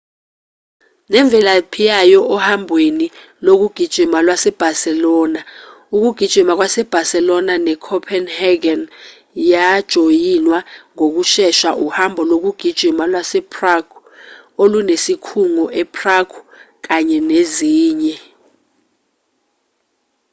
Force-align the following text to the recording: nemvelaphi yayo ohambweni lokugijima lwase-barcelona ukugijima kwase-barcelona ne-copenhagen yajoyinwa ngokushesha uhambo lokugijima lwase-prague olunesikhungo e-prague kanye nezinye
nemvelaphi 1.11 1.81
yayo 1.91 2.19
ohambweni 2.35 3.07
lokugijima 3.45 4.19
lwase-barcelona 4.25 5.39
ukugijima 5.95 6.53
kwase-barcelona 6.59 7.53
ne-copenhagen 7.65 8.81
yajoyinwa 9.51 10.59
ngokushesha 10.93 11.69
uhambo 11.85 12.21
lokugijima 12.31 13.03
lwase-prague 13.11 13.95
olunesikhungo 14.61 15.65
e-prague 15.81 16.39
kanye 16.85 17.17
nezinye 17.29 18.15